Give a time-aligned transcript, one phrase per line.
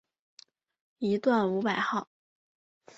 [0.97, 2.07] 一段五百号